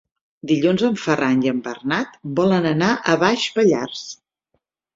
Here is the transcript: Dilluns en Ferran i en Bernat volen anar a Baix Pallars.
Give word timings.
Dilluns 0.51 0.83
en 0.87 0.95
Ferran 1.01 1.43
i 1.47 1.51
en 1.51 1.59
Bernat 1.67 2.17
volen 2.41 2.67
anar 2.73 2.89
a 2.97 3.17
Baix 3.27 3.47
Pallars. 3.61 4.05